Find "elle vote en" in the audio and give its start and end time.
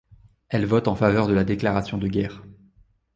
0.49-0.95